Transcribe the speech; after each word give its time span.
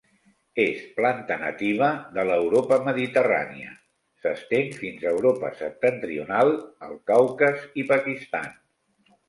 És 0.61 0.77
planta 0.99 1.35
nativa 1.41 1.89
de 2.15 2.23
l'Europa 2.29 2.79
mediterrània; 2.87 3.75
s'estén 4.23 4.73
fins 4.79 5.07
a 5.07 5.13
Europa 5.13 5.53
septentrional, 5.63 6.53
el 6.91 7.01
Caucas 7.15 7.65
i 7.85 7.89
Pakistan. 7.97 8.53